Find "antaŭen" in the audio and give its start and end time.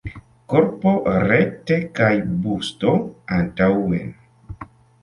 3.39-4.15